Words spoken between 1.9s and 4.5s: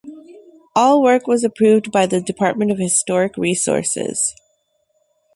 by the Department of Historic Resources.